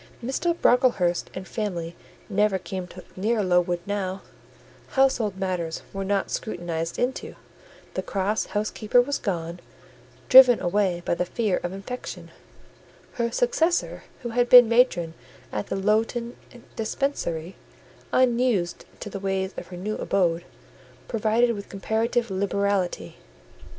Mr. 0.25 0.59
Brocklehurst 0.59 1.29
and 1.35 1.45
his 1.45 1.55
family 1.55 1.95
never 2.27 2.57
came 2.57 2.89
near 3.15 3.43
Lowood 3.43 3.81
now: 3.85 4.23
household 4.97 5.37
matters 5.37 5.83
were 5.93 6.03
not 6.03 6.31
scrutinised 6.31 6.97
into; 6.97 7.35
the 7.93 8.01
cross 8.01 8.47
housekeeper 8.57 8.99
was 8.99 9.19
gone, 9.19 9.59
driven 10.27 10.59
away 10.59 11.03
by 11.05 11.13
the 11.13 11.23
fear 11.23 11.59
of 11.61 11.71
infection; 11.71 12.31
her 13.21 13.29
successor, 13.31 14.01
who 14.23 14.29
had 14.29 14.49
been 14.49 14.67
matron 14.67 15.13
at 15.51 15.67
the 15.67 15.75
Lowton 15.75 16.35
Dispensary, 16.75 17.55
unused 18.11 18.85
to 19.01 19.09
the 19.11 19.19
ways 19.19 19.53
of 19.55 19.67
her 19.67 19.77
new 19.77 19.97
abode, 19.99 20.45
provided 21.07 21.53
with 21.53 21.69
comparative 21.69 22.31
liberality. 22.31 23.17